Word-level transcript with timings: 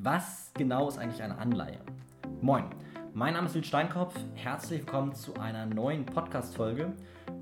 Was 0.00 0.52
genau 0.54 0.86
ist 0.86 0.96
eigentlich 0.96 1.24
eine 1.24 1.38
Anleihe? 1.38 1.80
Moin, 2.40 2.66
mein 3.14 3.34
Name 3.34 3.48
ist 3.48 3.54
Lil 3.54 3.64
Steinkopf. 3.64 4.14
Herzlich 4.34 4.82
willkommen 4.82 5.12
zu 5.12 5.34
einer 5.34 5.66
neuen 5.66 6.06
Podcast-Folge. 6.06 6.92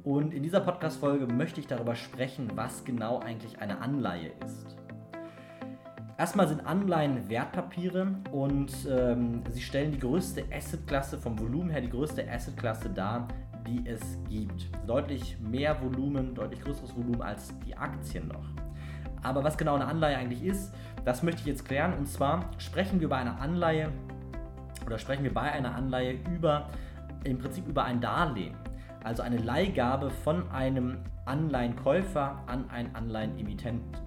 Und 0.04 0.32
in 0.32 0.42
dieser 0.42 0.60
Podcast-Folge 0.60 1.26
möchte 1.26 1.60
ich 1.60 1.66
darüber 1.66 1.94
sprechen, 1.94 2.50
was 2.54 2.82
genau 2.86 3.18
eigentlich 3.18 3.58
eine 3.58 3.78
Anleihe 3.82 4.32
ist. 4.42 4.74
Erstmal 6.16 6.48
sind 6.48 6.66
Anleihen 6.66 7.28
Wertpapiere 7.28 8.14
und 8.32 8.72
ähm, 8.88 9.42
sie 9.50 9.60
stellen 9.60 9.92
die 9.92 9.98
größte 9.98 10.44
Assetklasse 10.50 11.18
vom 11.18 11.38
Volumen 11.38 11.68
her, 11.68 11.82
die 11.82 11.90
größte 11.90 12.26
Assetklasse 12.26 12.88
dar, 12.88 13.28
die 13.66 13.86
es 13.86 14.00
gibt. 14.30 14.70
Deutlich 14.86 15.38
mehr 15.40 15.78
Volumen, 15.82 16.34
deutlich 16.34 16.62
größeres 16.62 16.96
Volumen 16.96 17.20
als 17.20 17.52
die 17.66 17.76
Aktien 17.76 18.28
noch. 18.28 18.65
Aber 19.22 19.44
was 19.44 19.56
genau 19.56 19.74
eine 19.74 19.86
Anleihe 19.86 20.16
eigentlich 20.16 20.44
ist, 20.44 20.72
das 21.04 21.22
möchte 21.22 21.40
ich 21.40 21.46
jetzt 21.46 21.64
klären. 21.64 21.94
Und 21.94 22.06
zwar 22.06 22.50
sprechen 22.58 23.00
wir 23.00 23.08
bei 23.08 23.16
einer 23.16 23.40
Anleihe 23.40 23.90
oder 24.84 24.98
sprechen 24.98 25.24
wir 25.24 25.34
bei 25.34 25.52
einer 25.52 25.74
Anleihe 25.74 26.18
über 26.34 26.68
im 27.24 27.38
Prinzip 27.38 27.66
über 27.66 27.84
ein 27.84 28.00
Darlehen. 28.00 28.54
Also 29.02 29.22
eine 29.22 29.38
Leihgabe 29.38 30.10
von 30.10 30.50
einem 30.50 30.98
Anleihenkäufer 31.26 32.42
an 32.46 32.70
einen 32.70 32.94
Anleihenemittenten. 32.94 34.06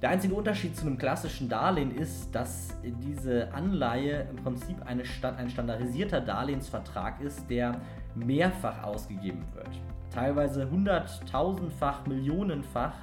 Der 0.00 0.10
einzige 0.10 0.34
Unterschied 0.34 0.76
zu 0.76 0.86
einem 0.86 0.96
klassischen 0.96 1.48
Darlehen 1.48 1.90
ist, 1.90 2.32
dass 2.32 2.68
diese 2.84 3.52
Anleihe 3.52 4.28
im 4.30 4.36
Prinzip 4.36 4.76
eine, 4.86 5.02
ein 5.36 5.50
standardisierter 5.50 6.20
Darlehensvertrag 6.20 7.20
ist, 7.20 7.50
der 7.50 7.80
mehrfach 8.14 8.84
ausgegeben 8.84 9.42
wird. 9.54 9.68
Teilweise 10.14 10.70
hunderttausendfach, 10.70 12.06
millionenfach. 12.06 12.94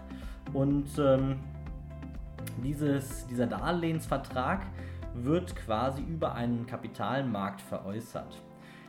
Und 0.53 0.87
ähm, 0.97 1.39
dieses, 2.63 3.27
dieser 3.27 3.47
Darlehensvertrag 3.47 4.65
wird 5.13 5.55
quasi 5.55 6.01
über 6.01 6.35
einen 6.35 6.65
Kapitalmarkt 6.65 7.61
veräußert. 7.61 8.41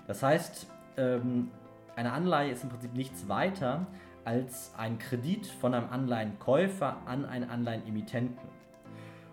Das 0.06 0.22
heißt, 0.22 0.66
ähm, 0.96 1.50
eine 1.94 2.12
Anleihe 2.12 2.52
ist 2.52 2.62
im 2.62 2.68
Prinzip 2.68 2.94
nichts 2.94 3.28
weiter 3.28 3.86
als 4.24 4.72
ein 4.76 4.98
Kredit 4.98 5.46
von 5.46 5.72
einem 5.72 5.88
Anleihenkäufer 5.90 6.96
an 7.06 7.24
einen 7.24 7.48
Anleihenemittenten. 7.48 8.56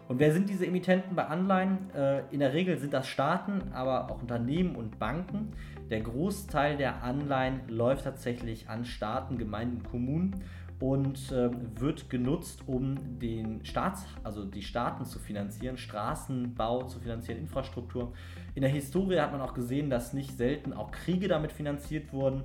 Und 0.07 0.19
wer 0.19 0.31
sind 0.33 0.49
diese 0.49 0.67
Emittenten 0.67 1.15
bei 1.15 1.25
Anleihen? 1.25 1.89
Äh, 1.95 2.23
in 2.31 2.39
der 2.39 2.53
Regel 2.53 2.77
sind 2.77 2.93
das 2.93 3.07
Staaten, 3.07 3.71
aber 3.73 4.11
auch 4.11 4.21
Unternehmen 4.21 4.75
und 4.75 4.99
Banken. 4.99 5.53
Der 5.89 6.01
Großteil 6.01 6.77
der 6.77 7.03
Anleihen 7.03 7.61
läuft 7.67 8.03
tatsächlich 8.03 8.69
an 8.69 8.85
Staaten, 8.85 9.37
Gemeinden, 9.37 9.81
Kommunen 9.83 10.43
und 10.83 11.31
äh, 11.31 11.49
wird 11.79 12.09
genutzt, 12.09 12.63
um 12.67 13.17
den 13.17 13.63
Staats, 13.63 14.05
also 14.21 14.43
die 14.43 14.61
Staaten 14.61 15.05
zu 15.05 15.17
finanzieren, 15.17 15.77
Straßenbau 15.77 16.83
zu 16.83 16.99
finanzieren, 16.99 17.39
Infrastruktur. 17.39 18.11
In 18.53 18.63
der 18.63 18.69
Historie 18.69 19.17
hat 19.21 19.31
man 19.31 19.39
auch 19.39 19.53
gesehen, 19.53 19.89
dass 19.89 20.11
nicht 20.11 20.35
selten 20.35 20.73
auch 20.73 20.91
Kriege 20.91 21.29
damit 21.29 21.53
finanziert 21.53 22.11
wurden. 22.11 22.43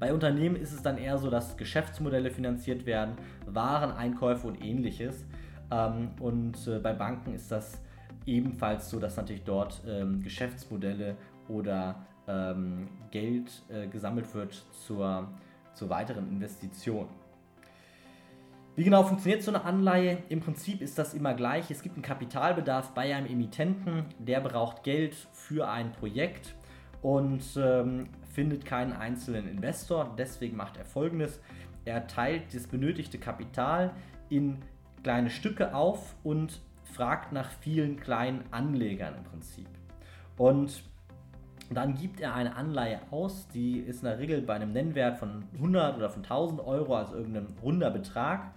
Bei 0.00 0.14
Unternehmen 0.14 0.56
ist 0.56 0.72
es 0.72 0.80
dann 0.80 0.96
eher 0.96 1.18
so, 1.18 1.28
dass 1.28 1.58
Geschäftsmodelle 1.58 2.30
finanziert 2.30 2.86
werden, 2.86 3.16
Wareneinkäufe 3.44 4.46
und 4.46 4.64
ähnliches. 4.64 5.26
Ähm, 5.70 6.12
und 6.18 6.66
äh, 6.66 6.78
bei 6.78 6.94
Banken 6.94 7.34
ist 7.34 7.52
das 7.52 7.78
ebenfalls 8.24 8.88
so, 8.88 8.98
dass 8.98 9.18
natürlich 9.18 9.44
dort 9.44 9.82
ähm, 9.86 10.22
Geschäftsmodelle 10.22 11.18
oder 11.48 12.06
ähm, 12.26 12.88
Geld 13.10 13.52
äh, 13.68 13.86
gesammelt 13.86 14.34
wird 14.34 14.64
zur, 14.86 15.28
zur 15.74 15.90
weiteren 15.90 16.28
Investition. 16.28 17.08
Wie 18.74 18.84
genau 18.84 19.02
funktioniert 19.02 19.42
so 19.42 19.50
eine 19.50 19.64
Anleihe? 19.64 20.22
Im 20.30 20.40
Prinzip 20.40 20.80
ist 20.80 20.98
das 20.98 21.12
immer 21.12 21.34
gleich. 21.34 21.70
Es 21.70 21.82
gibt 21.82 21.96
einen 21.96 22.02
Kapitalbedarf 22.02 22.94
bei 22.94 23.14
einem 23.14 23.26
Emittenten, 23.26 24.06
der 24.18 24.40
braucht 24.40 24.82
Geld 24.82 25.14
für 25.32 25.68
ein 25.68 25.92
Projekt 25.92 26.54
und 27.02 27.42
ähm, 27.56 28.08
findet 28.32 28.64
keinen 28.64 28.94
einzelnen 28.94 29.46
Investor. 29.46 30.14
Deswegen 30.16 30.56
macht 30.56 30.78
er 30.78 30.86
folgendes: 30.86 31.38
Er 31.84 32.06
teilt 32.06 32.54
das 32.54 32.66
benötigte 32.66 33.18
Kapital 33.18 33.92
in 34.30 34.62
kleine 35.02 35.28
Stücke 35.28 35.74
auf 35.74 36.14
und 36.22 36.62
fragt 36.94 37.32
nach 37.32 37.50
vielen 37.50 38.00
kleinen 38.00 38.44
Anlegern 38.52 39.16
im 39.16 39.24
Prinzip. 39.24 39.68
Und 40.38 40.82
dann 41.74 41.94
gibt 41.94 42.20
er 42.20 42.34
eine 42.34 42.56
Anleihe 42.56 43.00
aus, 43.10 43.48
die 43.48 43.78
ist 43.78 44.02
in 44.02 44.08
der 44.08 44.18
Regel 44.18 44.42
bei 44.42 44.54
einem 44.54 44.72
Nennwert 44.72 45.18
von 45.18 45.44
100 45.54 45.96
oder 45.96 46.10
von 46.10 46.22
1000 46.22 46.60
Euro, 46.60 46.96
also 46.96 47.16
irgendein 47.16 47.46
runder 47.62 47.90
Betrag. 47.90 48.52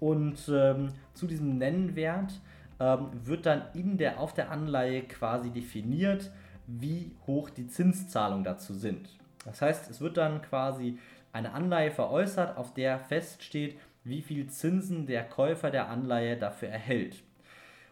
Und 0.00 0.50
ähm, 0.52 0.88
zu 1.14 1.26
diesem 1.26 1.58
Nennwert 1.58 2.40
ähm, 2.80 3.08
wird 3.24 3.46
dann 3.46 3.62
in 3.74 3.96
der, 3.96 4.20
auf 4.20 4.34
der 4.34 4.50
Anleihe 4.50 5.02
quasi 5.02 5.50
definiert, 5.50 6.30
wie 6.66 7.12
hoch 7.26 7.50
die 7.50 7.66
Zinszahlungen 7.66 8.44
dazu 8.44 8.74
sind. 8.74 9.08
Das 9.44 9.62
heißt, 9.62 9.90
es 9.90 10.00
wird 10.00 10.16
dann 10.16 10.42
quasi 10.42 10.98
eine 11.32 11.52
Anleihe 11.52 11.90
veräußert, 11.90 12.56
auf 12.56 12.74
der 12.74 12.98
feststeht, 12.98 13.78
wie 14.04 14.22
viel 14.22 14.48
Zinsen 14.48 15.06
der 15.06 15.24
Käufer 15.24 15.70
der 15.70 15.88
Anleihe 15.88 16.36
dafür 16.36 16.68
erhält. 16.68 17.22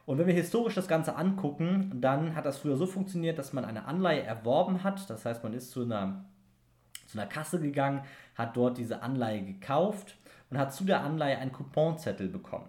Und 0.04 0.18
wenn 0.18 0.26
wir 0.26 0.34
historisch 0.34 0.74
das 0.74 0.88
Ganze 0.88 1.16
angucken, 1.16 2.00
dann 2.00 2.34
hat 2.34 2.44
das 2.44 2.58
früher 2.58 2.76
so 2.76 2.86
funktioniert, 2.86 3.38
dass 3.38 3.52
man 3.52 3.64
eine 3.64 3.84
Anleihe 3.84 4.22
erworben 4.22 4.82
hat. 4.82 5.08
Das 5.08 5.24
heißt, 5.24 5.44
man 5.44 5.54
ist 5.54 5.70
zu 5.70 5.82
einer, 5.82 6.24
zu 7.06 7.18
einer 7.18 7.28
Kasse 7.28 7.60
gegangen, 7.60 8.02
hat 8.34 8.56
dort 8.56 8.78
diese 8.78 9.02
Anleihe 9.02 9.42
gekauft 9.42 10.16
und 10.50 10.58
hat 10.58 10.74
zu 10.74 10.84
der 10.84 11.02
Anleihe 11.02 11.38
einen 11.38 11.52
Couponzettel 11.52 12.28
bekommen. 12.28 12.68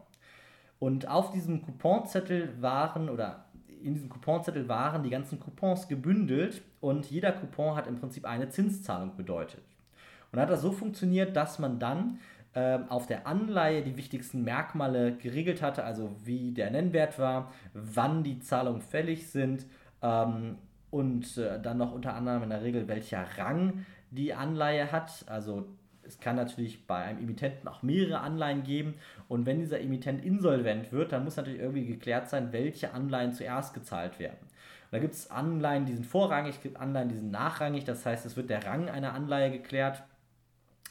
Und 0.80 1.08
auf 1.08 1.32
diesem 1.32 1.64
Couponzettel 1.64 2.62
waren 2.62 3.10
oder 3.10 3.46
in 3.84 3.94
diesem 3.94 4.10
Couponzettel 4.10 4.70
waren 4.70 5.04
die 5.04 5.10
ganzen 5.10 5.40
Coupons 5.40 5.88
gebündelt 5.88 6.62
und 6.80 7.10
jeder 7.10 7.32
Coupon 7.32 7.76
hat 7.76 7.88
im 7.88 8.00
Prinzip 8.00 8.26
eine 8.26 8.50
Zinszahlung 8.50 9.16
bedeutet. 9.18 9.64
Und 10.32 10.40
hat 10.40 10.50
das 10.50 10.62
so 10.62 10.72
funktioniert, 10.72 11.36
dass 11.36 11.60
man 11.60 11.80
dann 11.80 12.20
auf 12.90 13.08
der 13.08 13.26
Anleihe 13.26 13.82
die 13.82 13.98
wichtigsten 13.98 14.44
Merkmale 14.44 15.16
geregelt 15.18 15.62
hatte, 15.62 15.84
also 15.84 16.16
wie 16.24 16.52
der 16.52 16.70
Nennwert 16.72 17.18
war, 17.18 17.52
wann 17.74 18.24
die 18.24 18.40
Zahlungen 18.40 18.82
fällig 18.82 19.30
sind 19.30 19.66
ähm, 20.02 20.58
und 20.92 21.38
äh, 21.38 21.60
dann 21.60 21.78
noch 21.78 21.92
unter 21.92 22.14
anderem 22.14 22.44
in 22.44 22.50
der 22.50 22.62
Regel 22.62 22.88
welcher 22.88 23.26
Rang 23.38 23.86
die 24.12 24.34
Anleihe 24.34 24.92
hat, 24.92 25.26
also 25.28 25.66
es 26.06 26.20
kann 26.20 26.36
natürlich 26.36 26.86
bei 26.86 26.98
einem 26.98 27.20
Emittenten 27.20 27.68
auch 27.68 27.82
mehrere 27.82 28.20
Anleihen 28.20 28.64
geben. 28.64 28.96
Und 29.28 29.46
wenn 29.46 29.60
dieser 29.60 29.80
Emittent 29.80 30.24
insolvent 30.24 30.92
wird, 30.92 31.12
dann 31.12 31.24
muss 31.24 31.38
natürlich 31.38 31.60
irgendwie 31.60 31.86
geklärt 31.86 32.30
sein, 32.30 32.52
welche 32.52 32.94
Anleihen 32.94 33.34
zuerst 33.34 33.74
gezahlt 33.74 34.20
werden. 34.20 34.48
Da 34.92 35.00
gibt 35.00 35.14
es 35.14 35.32
Anleihen, 35.32 35.86
die 35.86 35.94
sind 35.94 36.06
vorrangig, 36.06 36.62
gibt 36.62 36.78
Anleihen, 36.78 37.10
die 37.10 37.16
sind 37.16 37.32
nachrangig. 37.32 37.86
Das 37.86 38.06
heißt, 38.06 38.26
es 38.26 38.38
wird 38.38 38.50
der 38.50 38.66
Rang 38.66 38.90
einer 38.90 39.14
Anleihe 39.14 39.50
geklärt. 39.50 40.04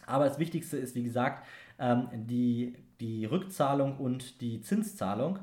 Aber 0.07 0.25
das 0.25 0.39
Wichtigste 0.39 0.77
ist, 0.77 0.95
wie 0.95 1.03
gesagt, 1.03 1.47
ähm, 1.79 2.09
die, 2.13 2.75
die 3.01 3.25
Rückzahlung 3.25 3.97
und 3.97 4.41
die 4.41 4.61
Zinszahlung. 4.61 5.39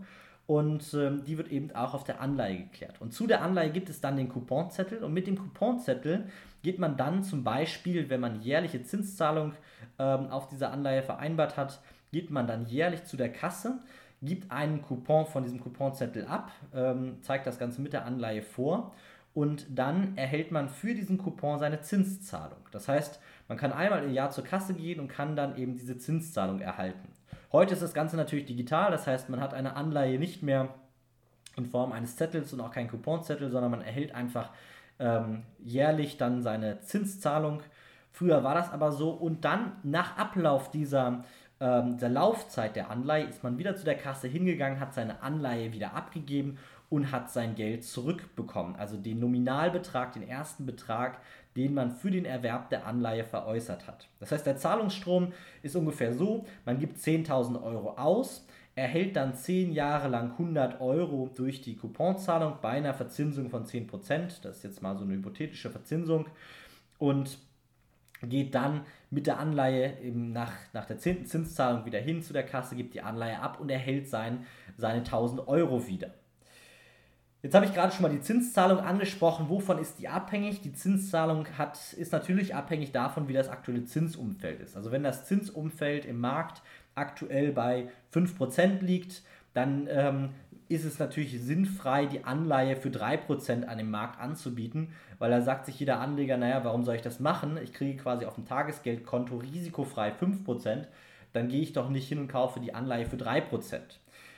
Und 0.47 0.95
ähm, 0.95 1.23
die 1.25 1.37
wird 1.37 1.49
eben 1.49 1.75
auch 1.75 1.93
auf 1.93 2.03
der 2.03 2.21
Anleihe 2.21 2.57
geklärt. 2.57 3.01
Und 3.01 3.13
zu 3.13 3.27
der 3.27 3.43
Anleihe 3.43 3.69
gibt 3.69 3.87
es 3.89 4.01
dann 4.01 4.17
den 4.17 4.29
Couponzettel. 4.29 5.03
Und 5.03 5.13
mit 5.13 5.27
dem 5.27 5.37
Couponzettel 5.37 6.25
geht 6.63 6.79
man 6.79 6.97
dann 6.97 7.23
zum 7.23 7.43
Beispiel, 7.43 8.09
wenn 8.09 8.19
man 8.19 8.41
jährliche 8.41 8.81
Zinszahlung 8.81 9.53
ähm, 9.99 10.27
auf 10.31 10.47
dieser 10.47 10.71
Anleihe 10.71 11.03
vereinbart 11.03 11.55
hat, 11.55 11.81
geht 12.11 12.31
man 12.31 12.47
dann 12.47 12.65
jährlich 12.65 13.03
zu 13.03 13.15
der 13.15 13.31
Kasse, 13.31 13.79
gibt 14.21 14.51
einen 14.51 14.81
Coupon 14.81 15.27
von 15.27 15.43
diesem 15.43 15.61
Couponzettel 15.61 16.25
ab, 16.25 16.51
zeigt 17.21 17.47
das 17.47 17.59
Ganze 17.59 17.81
mit 17.81 17.93
der 17.93 18.03
Anleihe 18.05 18.41
vor 18.41 18.93
und 19.33 19.67
dann 19.69 20.17
erhält 20.17 20.51
man 20.51 20.69
für 20.69 20.93
diesen 20.93 21.17
Coupon 21.17 21.59
seine 21.59 21.81
Zinszahlung. 21.81 22.59
Das 22.71 22.87
heißt, 22.87 23.21
man 23.49 23.57
kann 23.57 23.73
einmal 23.73 24.03
im 24.03 24.13
Jahr 24.13 24.29
zur 24.29 24.45
Kasse 24.45 24.73
gehen 24.73 24.99
und 24.99 25.09
kann 25.09 25.35
dann 25.35 25.57
eben 25.57 25.75
diese 25.75 25.97
Zinszahlung 25.97 26.61
erhalten. 26.61 27.09
Heute 27.51 27.73
ist 27.73 27.81
das 27.81 27.95
Ganze 27.95 28.15
natürlich 28.15 28.45
digital, 28.45 28.91
das 28.91 29.07
heißt, 29.07 29.29
man 29.29 29.41
hat 29.41 29.55
eine 29.55 29.75
Anleihe 29.75 30.19
nicht 30.19 30.43
mehr 30.43 30.69
in 31.57 31.65
Form 31.65 31.91
eines 31.91 32.15
Zettels 32.15 32.53
und 32.53 32.61
auch 32.61 32.71
kein 32.71 32.87
Couponzettel, 32.87 33.49
sondern 33.49 33.71
man 33.71 33.81
erhält 33.81 34.13
einfach 34.13 34.51
ähm, 34.99 35.43
jährlich 35.57 36.17
dann 36.17 36.43
seine 36.43 36.81
Zinszahlung. 36.81 37.61
Früher 38.11 38.43
war 38.43 38.53
das 38.53 38.71
aber 38.71 38.91
so 38.91 39.09
und 39.09 39.45
dann 39.45 39.73
nach 39.81 40.15
Ablauf 40.17 40.69
dieser, 40.69 41.23
ähm, 41.59 41.93
dieser 41.93 42.09
Laufzeit 42.09 42.75
der 42.75 42.91
Anleihe 42.91 43.25
ist 43.25 43.43
man 43.43 43.57
wieder 43.57 43.75
zu 43.75 43.83
der 43.83 43.97
Kasse 43.97 44.27
hingegangen, 44.27 44.79
hat 44.79 44.93
seine 44.93 45.23
Anleihe 45.23 45.73
wieder 45.73 45.95
abgegeben 45.95 46.59
und 46.89 47.11
hat 47.11 47.29
sein 47.29 47.55
Geld 47.55 47.83
zurückbekommen. 47.83 48.75
Also 48.75 48.97
den 48.97 49.19
Nominalbetrag, 49.19 50.13
den 50.13 50.27
ersten 50.27 50.65
Betrag, 50.65 51.19
den 51.55 51.73
man 51.73 51.91
für 51.91 52.11
den 52.11 52.25
Erwerb 52.25 52.69
der 52.69 52.85
Anleihe 52.85 53.23
veräußert 53.23 53.87
hat. 53.87 54.07
Das 54.19 54.31
heißt, 54.31 54.45
der 54.45 54.57
Zahlungsstrom 54.57 55.33
ist 55.61 55.75
ungefähr 55.75 56.13
so, 56.13 56.45
man 56.65 56.79
gibt 56.79 56.97
10.000 56.97 57.61
Euro 57.61 57.91
aus, 57.97 58.45
erhält 58.75 59.15
dann 59.15 59.35
10 59.35 59.71
Jahre 59.71 60.07
lang 60.07 60.31
100 60.31 60.79
Euro 60.81 61.29
durch 61.35 61.61
die 61.61 61.75
Couponzahlung 61.75 62.55
bei 62.61 62.69
einer 62.69 62.93
Verzinsung 62.93 63.49
von 63.49 63.65
10%. 63.65 64.41
Das 64.41 64.57
ist 64.57 64.63
jetzt 64.63 64.81
mal 64.81 64.97
so 64.97 65.03
eine 65.03 65.13
hypothetische 65.13 65.69
Verzinsung. 65.69 66.27
Und 66.97 67.39
geht 68.21 68.55
dann 68.55 68.81
mit 69.09 69.27
der 69.27 69.39
Anleihe 69.39 69.97
nach, 70.13 70.53
nach 70.73 70.85
der 70.85 70.97
10. 70.97 71.25
Zinszahlung 71.25 71.85
wieder 71.85 71.99
hin 71.99 72.21
zu 72.21 72.33
der 72.33 72.45
Kasse, 72.45 72.75
gibt 72.75 72.93
die 72.93 73.01
Anleihe 73.01 73.39
ab 73.39 73.59
und 73.59 73.69
erhält 73.69 74.07
sein, 74.09 74.45
seine 74.77 74.99
1000 74.99 75.47
Euro 75.47 75.87
wieder. 75.87 76.13
Jetzt 77.41 77.55
habe 77.55 77.65
ich 77.65 77.73
gerade 77.73 77.93
schon 77.93 78.01
mal 78.01 78.11
die 78.11 78.19
Zinszahlung 78.19 78.79
angesprochen. 78.79 79.47
Wovon 79.47 79.77
ist 79.77 79.99
die 79.99 80.09
abhängig? 80.09 80.61
Die 80.61 80.73
Zinszahlung 80.73 81.47
hat, 81.57 81.93
ist 81.93 82.11
natürlich 82.11 82.53
abhängig 82.53 82.91
davon, 82.91 83.29
wie 83.29 83.33
das 83.33 83.47
aktuelle 83.47 83.85
Zinsumfeld 83.85 84.59
ist. 84.59 84.75
Also 84.75 84.91
wenn 84.91 85.03
das 85.03 85.25
Zinsumfeld 85.25 86.05
im 86.05 86.19
Markt 86.19 86.61
aktuell 86.95 87.53
bei 87.53 87.87
5% 88.13 88.81
liegt, 88.81 89.23
dann 89.53 89.87
ähm, 89.89 90.29
ist 90.67 90.83
es 90.83 90.99
natürlich 90.99 91.41
sinnfrei, 91.41 92.05
die 92.05 92.25
Anleihe 92.25 92.75
für 92.75 92.89
3% 92.89 93.65
an 93.65 93.77
dem 93.77 93.89
Markt 93.89 94.19
anzubieten, 94.19 94.93
weil 95.17 95.31
da 95.31 95.41
sagt 95.41 95.65
sich 95.65 95.79
jeder 95.79 95.99
Anleger, 95.99 96.37
naja, 96.37 96.63
warum 96.63 96.83
soll 96.83 96.95
ich 96.95 97.01
das 97.01 97.19
machen? 97.19 97.57
Ich 97.63 97.73
kriege 97.73 98.03
quasi 98.03 98.25
auf 98.25 98.35
dem 98.35 98.45
Tagesgeldkonto 98.45 99.37
risikofrei 99.37 100.11
5%, 100.11 100.85
dann 101.33 101.47
gehe 101.47 101.61
ich 101.61 101.73
doch 101.73 101.89
nicht 101.89 102.07
hin 102.07 102.19
und 102.19 102.27
kaufe 102.27 102.59
die 102.59 102.75
Anleihe 102.75 103.05
für 103.05 103.15
3%. 103.15 103.79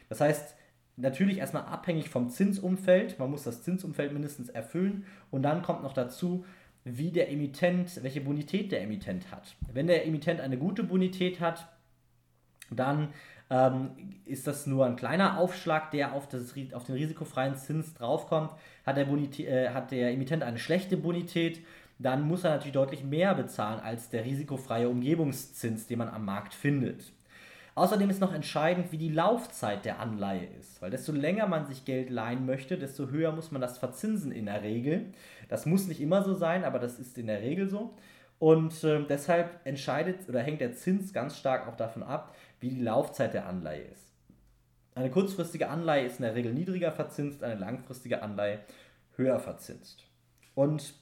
Das 0.08 0.22
heißt, 0.22 0.56
natürlich 0.98 1.38
erstmal 1.38 1.64
abhängig 1.64 2.10
vom 2.10 2.30
Zinsumfeld, 2.30 3.20
man 3.20 3.32
muss 3.32 3.44
das 3.44 3.64
Zinsumfeld 3.64 4.14
mindestens 4.14 4.50
erfüllen 4.50 5.06
und 5.30 5.44
dann 5.44 5.62
kommt 5.62 5.84
noch 5.84 5.94
dazu, 5.94 6.46
wie 6.84 7.12
der 7.12 7.32
Emittent, 7.32 8.04
welche 8.04 8.22
Bonität 8.22 8.72
der 8.72 8.82
Emittent 8.82 9.32
hat. 9.32 9.56
Wenn 9.72 9.88
der 9.88 10.06
Emittent 10.06 10.42
eine 10.42 10.58
gute 10.58 10.84
Bonität 10.84 11.40
hat, 11.40 11.68
dann 12.72 13.10
ähm, 13.50 13.92
ist 14.26 14.48
das 14.48 14.66
nur 14.66 14.86
ein 14.86 14.96
kleiner 14.96 15.38
Aufschlag, 15.38 15.92
der 15.92 16.14
auf, 16.14 16.28
das, 16.28 16.54
auf 16.74 16.86
den 16.86 16.96
risikofreien 16.96 17.56
Zins 17.56 17.94
draufkommt. 17.94 18.52
Hat 18.86 18.98
der, 18.98 19.06
Bonität, 19.06 19.48
äh, 19.48 19.70
hat 19.70 19.92
der 19.92 20.12
Emittent 20.12 20.42
eine 20.42 20.58
schlechte 20.58 20.98
Bonität, 20.98 21.62
dann 22.00 22.24
muss 22.24 22.44
er 22.44 22.52
natürlich 22.52 22.74
deutlich 22.74 23.04
mehr 23.04 23.36
bezahlen 23.36 23.80
als 23.80 24.10
der 24.10 24.26
risikofreie 24.26 24.90
Umgebungszins, 24.90 25.86
den 25.86 26.00
man 26.00 26.10
am 26.10 26.26
Markt 26.26 26.54
findet. 26.54 27.12
Außerdem 27.74 28.10
ist 28.10 28.20
noch 28.20 28.34
entscheidend, 28.34 28.92
wie 28.92 28.98
die 28.98 29.10
Laufzeit 29.10 29.86
der 29.86 30.00
Anleihe 30.00 30.46
ist, 30.60 30.82
weil 30.82 30.92
desto 30.92 31.14
länger 31.14 31.48
man 31.48 31.66
sich 31.66 31.86
Geld 31.86 32.10
leihen 32.10 32.46
möchte, 32.46 32.78
desto 32.78 33.08
höher 33.08 33.32
muss 33.32 33.52
man 33.52 33.62
das 33.62 33.78
verzinsen 33.78 34.32
in 34.32 34.46
der 34.48 34.62
Regel. 34.62 35.14
Das 35.48 35.66
muss 35.66 35.88
nicht 35.88 36.02
immer 36.02 36.24
so 36.24 36.34
sein, 36.34 36.66
aber 36.66 36.80
das 36.80 37.00
ist 37.00 37.18
in 37.18 37.28
der 37.28 37.42
Regel 37.42 37.70
so. 37.70 37.94
Und 38.40 38.84
äh, 38.84 39.06
deshalb 39.08 39.66
entscheidet 39.66 40.28
oder 40.28 40.42
hängt 40.42 40.62
der 40.62 40.74
Zins 40.74 41.14
ganz 41.14 41.38
stark 41.38 41.68
auch 41.68 41.78
davon 41.78 42.04
ab, 42.04 42.36
wie 42.60 42.70
die 42.70 42.82
Laufzeit 42.82 43.34
der 43.34 43.48
Anleihe 43.48 43.84
ist. 43.84 44.12
Eine 44.94 45.10
kurzfristige 45.10 45.70
Anleihe 45.70 46.06
ist 46.06 46.20
in 46.20 46.26
der 46.26 46.36
Regel 46.36 46.54
niedriger 46.54 46.92
verzinst, 46.92 47.44
eine 47.44 47.56
langfristige 47.56 48.22
Anleihe 48.22 48.60
höher 49.16 49.40
verzinst. 49.40 50.04
Und 50.56 50.96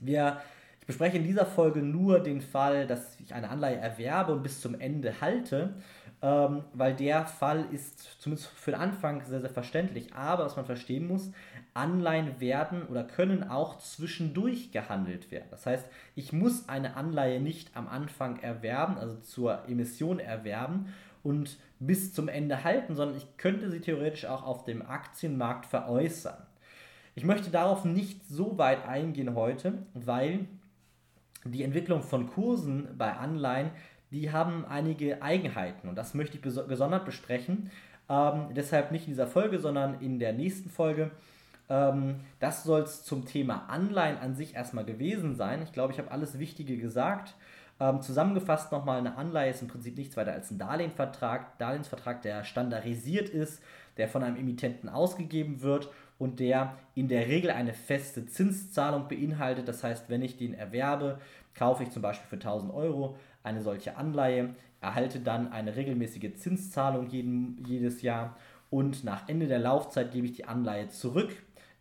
wir, 0.00 0.40
ich 0.84 0.86
bespreche 0.88 1.16
in 1.16 1.24
dieser 1.24 1.46
Folge 1.46 1.80
nur 1.80 2.20
den 2.20 2.42
Fall, 2.42 2.86
dass 2.86 3.18
ich 3.18 3.32
eine 3.32 3.48
Anleihe 3.48 3.78
erwerbe 3.78 4.34
und 4.34 4.42
bis 4.42 4.60
zum 4.60 4.78
Ende 4.78 5.18
halte, 5.22 5.72
ähm, 6.20 6.64
weil 6.74 6.92
der 6.92 7.24
Fall 7.24 7.64
ist 7.72 8.20
zumindest 8.20 8.48
für 8.48 8.72
den 8.72 8.80
Anfang 8.80 9.24
sehr, 9.24 9.40
sehr 9.40 9.48
verständlich. 9.48 10.12
Aber 10.12 10.44
was 10.44 10.56
man 10.56 10.66
verstehen 10.66 11.06
muss, 11.08 11.32
Anleihen 11.72 12.38
werden 12.38 12.82
oder 12.82 13.02
können 13.02 13.44
auch 13.44 13.78
zwischendurch 13.78 14.72
gehandelt 14.72 15.30
werden. 15.30 15.46
Das 15.50 15.64
heißt, 15.64 15.86
ich 16.16 16.34
muss 16.34 16.68
eine 16.68 16.96
Anleihe 16.98 17.40
nicht 17.40 17.74
am 17.74 17.88
Anfang 17.88 18.40
erwerben, 18.40 18.98
also 18.98 19.16
zur 19.16 19.66
Emission 19.66 20.18
erwerben 20.18 20.92
und 21.22 21.56
bis 21.78 22.12
zum 22.12 22.28
Ende 22.28 22.62
halten, 22.62 22.94
sondern 22.94 23.16
ich 23.16 23.38
könnte 23.38 23.70
sie 23.70 23.80
theoretisch 23.80 24.26
auch 24.26 24.42
auf 24.42 24.64
dem 24.64 24.82
Aktienmarkt 24.82 25.64
veräußern. 25.64 26.42
Ich 27.14 27.24
möchte 27.24 27.48
darauf 27.48 27.86
nicht 27.86 28.28
so 28.28 28.58
weit 28.58 28.86
eingehen 28.86 29.34
heute, 29.34 29.78
weil 29.94 30.46
die 31.44 31.62
Entwicklung 31.62 32.02
von 32.02 32.28
Kursen 32.28 32.88
bei 32.96 33.12
Anleihen, 33.12 33.70
die 34.10 34.32
haben 34.32 34.64
einige 34.64 35.22
Eigenheiten 35.22 35.88
und 35.88 35.96
das 35.96 36.14
möchte 36.14 36.36
ich 36.36 36.42
gesondert 36.42 37.04
besprechen. 37.04 37.70
Ähm, 38.08 38.48
deshalb 38.54 38.92
nicht 38.92 39.06
in 39.06 39.12
dieser 39.12 39.26
Folge, 39.26 39.58
sondern 39.58 40.00
in 40.00 40.18
der 40.18 40.32
nächsten 40.32 40.70
Folge. 40.70 41.10
Ähm, 41.68 42.20
das 42.38 42.64
soll 42.64 42.82
es 42.82 43.04
zum 43.04 43.24
Thema 43.24 43.66
Anleihen 43.68 44.18
an 44.18 44.34
sich 44.34 44.54
erstmal 44.54 44.84
gewesen 44.84 45.34
sein. 45.34 45.62
Ich 45.62 45.72
glaube, 45.72 45.92
ich 45.92 45.98
habe 45.98 46.10
alles 46.10 46.38
Wichtige 46.38 46.76
gesagt. 46.76 47.34
Ähm, 47.80 48.02
zusammengefasst 48.02 48.70
nochmal, 48.70 48.98
eine 48.98 49.16
Anleihe 49.16 49.50
ist 49.50 49.62
im 49.62 49.68
Prinzip 49.68 49.96
nichts 49.96 50.16
weiter 50.16 50.32
als 50.32 50.50
ein 50.50 50.58
Darlehensvertrag, 50.58 51.58
Darlehensvertrag, 51.58 52.22
der 52.22 52.44
standardisiert 52.44 53.28
ist, 53.28 53.62
der 53.96 54.08
von 54.08 54.22
einem 54.22 54.36
Emittenten 54.36 54.88
ausgegeben 54.88 55.62
wird 55.62 55.88
und 56.18 56.40
der 56.40 56.76
in 56.94 57.08
der 57.08 57.26
Regel 57.26 57.50
eine 57.50 57.74
feste 57.74 58.26
Zinszahlung 58.26 59.08
beinhaltet. 59.08 59.68
Das 59.68 59.82
heißt, 59.82 60.08
wenn 60.08 60.22
ich 60.22 60.36
den 60.36 60.54
erwerbe, 60.54 61.18
kaufe 61.54 61.82
ich 61.82 61.90
zum 61.90 62.02
Beispiel 62.02 62.28
für 62.28 62.36
1000 62.36 62.72
Euro 62.72 63.16
eine 63.42 63.62
solche 63.62 63.96
Anleihe, 63.96 64.54
erhalte 64.80 65.20
dann 65.20 65.52
eine 65.52 65.76
regelmäßige 65.76 66.34
Zinszahlung 66.34 67.08
jeden, 67.08 67.64
jedes 67.66 68.02
Jahr 68.02 68.36
und 68.70 69.04
nach 69.04 69.28
Ende 69.28 69.46
der 69.46 69.58
Laufzeit 69.58 70.12
gebe 70.12 70.26
ich 70.26 70.32
die 70.32 70.46
Anleihe 70.46 70.88
zurück 70.88 71.30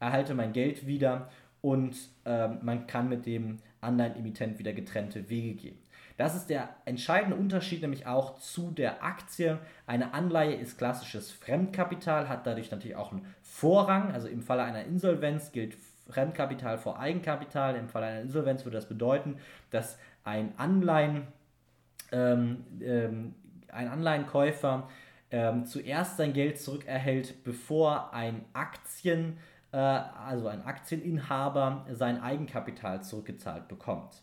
erhalte 0.04 0.33
mein 0.33 0.54
Geld 0.54 0.86
wieder 0.86 1.30
und 1.63 1.95
äh, 2.25 2.50
man 2.50 2.88
kann 2.88 3.07
mit 3.07 3.25
dem 3.25 3.60
Anleihenemittent 3.80 4.60
wieder 4.60 4.74
getrennte 4.74 5.30
Wege 5.30 5.54
gehen. 5.54 5.77
Das 6.18 6.36
ist 6.36 6.50
der 6.50 6.69
entscheidende 6.83 7.38
Unterschied 7.38 7.81
nämlich 7.81 8.06
auch 8.06 8.38
zu 8.38 8.69
der 8.69 9.01
Aktie. 9.01 9.57
Eine 9.88 10.13
Anleihe 10.13 10.56
ist 10.56 10.77
klassisches 10.77 11.31
Fremdkapital, 11.31 12.27
hat 12.27 12.45
dadurch 12.45 12.69
natürlich 12.69 12.98
auch 12.98 13.13
einen 13.13 13.25
Vorrang. 13.42 14.12
Also 14.12 14.27
im 14.27 14.42
Falle 14.42 14.63
einer 14.63 14.83
Insolvenz 14.83 15.54
gilt 15.54 15.77
Fremdkapital 16.10 16.77
vor 16.77 17.00
Eigenkapital. 17.00 17.77
Im 17.77 17.88
Falle 17.88 18.07
einer 18.07 18.21
Insolvenz 18.21 18.66
würde 18.66 18.75
das 18.77 18.89
bedeuten, 18.89 19.38
dass 19.71 19.98
ein 20.25 20.51
Anleihen, 20.57 21.27
ähm, 22.12 22.66
ähm, 22.81 23.36
ein 23.69 23.88
Anleihenkäufer 23.88 24.89
ähm, 25.31 25.66
zuerst 25.66 26.18
sein 26.18 26.33
Geld 26.33 26.59
zurückerhält, 26.59 27.44
bevor 27.45 28.13
ein 28.13 28.44
Aktien 28.51 29.38
äh, 29.73 29.77
also 29.77 30.47
ein 30.47 30.63
Aktieninhaber, 30.63 31.85
sein 31.91 32.21
Eigenkapital 32.21 33.03
zurückgezahlt 33.03 33.67
bekommt. 33.67 34.21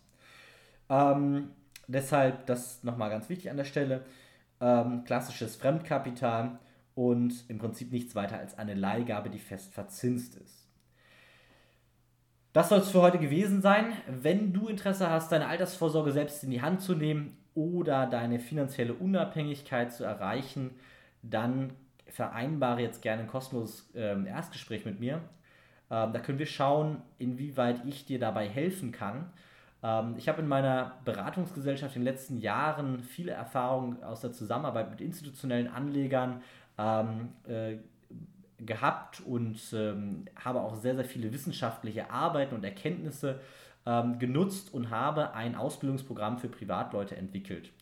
Ähm, 0.88 1.50
deshalb, 1.88 2.46
das 2.46 2.82
nochmal 2.84 3.10
ganz 3.10 3.28
wichtig 3.28 3.50
an 3.50 3.56
der 3.56 3.64
Stelle, 3.64 4.04
ähm, 4.60 5.04
klassisches 5.04 5.56
Fremdkapital 5.56 6.58
und 6.94 7.44
im 7.48 7.58
Prinzip 7.58 7.92
nichts 7.92 8.14
weiter 8.14 8.38
als 8.38 8.58
eine 8.58 8.74
Leihgabe, 8.74 9.28
die 9.28 9.38
fest 9.38 9.74
verzinst 9.74 10.36
ist. 10.36 10.68
Das 12.52 12.68
soll 12.68 12.80
es 12.80 12.90
für 12.90 13.02
heute 13.02 13.18
gewesen 13.18 13.62
sein. 13.62 13.92
Wenn 14.08 14.52
du 14.52 14.68
Interesse 14.68 15.08
hast, 15.08 15.30
deine 15.30 15.46
Altersvorsorge 15.46 16.12
selbst 16.12 16.42
in 16.42 16.50
die 16.50 16.62
Hand 16.62 16.80
zu 16.80 16.94
nehmen 16.94 17.36
oder 17.54 18.06
deine 18.06 18.40
finanzielle 18.40 18.94
Unabhängigkeit 18.94 19.92
zu 19.92 20.04
erreichen, 20.04 20.72
dann 21.22 21.72
vereinbare 22.06 22.82
jetzt 22.82 23.02
gerne 23.02 23.22
ein 23.22 23.28
kostenloses 23.28 23.90
äh, 23.94 24.20
Erstgespräch 24.26 24.84
mit 24.84 24.98
mir. 24.98 25.20
Ähm, 25.90 26.12
da 26.12 26.20
können 26.20 26.38
wir 26.38 26.46
schauen, 26.46 27.02
inwieweit 27.18 27.84
ich 27.86 28.06
dir 28.06 28.18
dabei 28.18 28.48
helfen 28.48 28.92
kann. 28.92 29.30
Ähm, 29.82 30.14
ich 30.16 30.28
habe 30.28 30.42
in 30.42 30.48
meiner 30.48 30.98
Beratungsgesellschaft 31.04 31.96
in 31.96 32.02
den 32.02 32.12
letzten 32.12 32.38
Jahren 32.38 33.02
viele 33.02 33.32
Erfahrungen 33.32 34.02
aus 34.02 34.20
der 34.20 34.32
Zusammenarbeit 34.32 34.90
mit 34.90 35.00
institutionellen 35.00 35.68
Anlegern 35.68 36.42
ähm, 36.78 37.30
äh, 37.48 37.76
gehabt 38.58 39.20
und 39.20 39.58
ähm, 39.72 40.26
habe 40.36 40.60
auch 40.60 40.76
sehr, 40.76 40.94
sehr 40.94 41.04
viele 41.04 41.32
wissenschaftliche 41.32 42.10
Arbeiten 42.10 42.54
und 42.54 42.64
Erkenntnisse 42.64 43.40
ähm, 43.86 44.18
genutzt 44.18 44.72
und 44.74 44.90
habe 44.90 45.32
ein 45.32 45.54
Ausbildungsprogramm 45.54 46.38
für 46.38 46.48
Privatleute 46.48 47.16
entwickelt. 47.16 47.72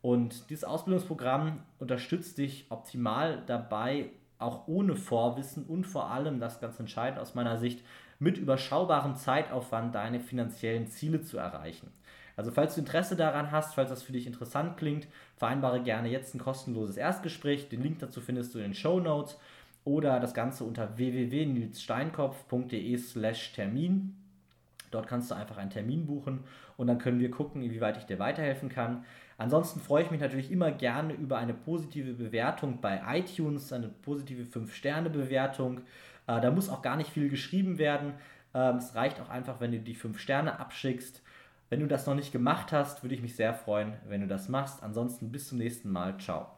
Und 0.00 0.50
dieses 0.50 0.64
Ausbildungsprogramm 0.64 1.60
unterstützt 1.78 2.38
dich 2.38 2.66
optimal 2.70 3.42
dabei, 3.46 4.10
auch 4.42 4.66
ohne 4.66 4.96
Vorwissen 4.96 5.64
und 5.64 5.84
vor 5.84 6.10
allem, 6.10 6.40
das 6.40 6.60
ganz 6.60 6.78
entscheidend 6.78 7.20
aus 7.20 7.34
meiner 7.34 7.58
Sicht, 7.58 7.84
mit 8.18 8.38
überschaubarem 8.38 9.16
Zeitaufwand 9.16 9.94
deine 9.94 10.20
finanziellen 10.20 10.88
Ziele 10.88 11.22
zu 11.22 11.38
erreichen. 11.38 11.90
Also 12.36 12.50
falls 12.50 12.74
du 12.74 12.80
Interesse 12.80 13.16
daran 13.16 13.50
hast, 13.50 13.74
falls 13.74 13.90
das 13.90 14.02
für 14.02 14.12
dich 14.12 14.26
interessant 14.26 14.76
klingt, 14.76 15.08
vereinbare 15.36 15.82
gerne 15.82 16.08
jetzt 16.08 16.34
ein 16.34 16.38
kostenloses 16.38 16.96
Erstgespräch. 16.96 17.68
Den 17.68 17.82
Link 17.82 17.98
dazu 17.98 18.20
findest 18.20 18.54
du 18.54 18.58
in 18.58 18.64
den 18.64 18.74
Show 18.74 19.00
Notes 19.00 19.38
oder 19.84 20.20
das 20.20 20.34
Ganze 20.34 20.64
unter 20.64 20.96
www.nilssteinkopf.de 20.96 22.96
slash 22.98 23.52
Termin. 23.52 24.16
Dort 24.92 25.06
kannst 25.08 25.30
du 25.30 25.34
einfach 25.34 25.56
einen 25.56 25.70
Termin 25.70 26.06
buchen 26.06 26.44
und 26.76 26.86
dann 26.86 26.98
können 26.98 27.18
wir 27.18 27.30
gucken, 27.30 27.62
inwieweit 27.62 27.96
ich 27.96 28.04
dir 28.04 28.18
weiterhelfen 28.18 28.68
kann. 28.68 29.04
Ansonsten 29.38 29.80
freue 29.80 30.04
ich 30.04 30.10
mich 30.10 30.20
natürlich 30.20 30.52
immer 30.52 30.70
gerne 30.70 31.14
über 31.14 31.38
eine 31.38 31.54
positive 31.54 32.12
Bewertung 32.12 32.80
bei 32.80 33.00
iTunes, 33.08 33.72
eine 33.72 33.88
positive 33.88 34.44
5-Sterne-Bewertung. 34.44 35.78
Äh, 36.26 36.40
da 36.40 36.50
muss 36.50 36.68
auch 36.68 36.82
gar 36.82 36.96
nicht 36.96 37.10
viel 37.10 37.28
geschrieben 37.28 37.78
werden. 37.78 38.14
Ähm, 38.54 38.76
es 38.76 38.94
reicht 38.94 39.20
auch 39.20 39.28
einfach, 39.28 39.60
wenn 39.60 39.72
du 39.72 39.80
die 39.80 39.94
5 39.94 40.18
Sterne 40.18 40.60
abschickst. 40.60 41.22
Wenn 41.70 41.80
du 41.80 41.86
das 41.86 42.06
noch 42.06 42.14
nicht 42.14 42.32
gemacht 42.32 42.70
hast, 42.70 43.02
würde 43.02 43.14
ich 43.14 43.22
mich 43.22 43.34
sehr 43.34 43.54
freuen, 43.54 43.94
wenn 44.06 44.20
du 44.20 44.26
das 44.26 44.48
machst. 44.48 44.82
Ansonsten 44.82 45.32
bis 45.32 45.48
zum 45.48 45.58
nächsten 45.58 45.90
Mal. 45.90 46.18
Ciao. 46.18 46.52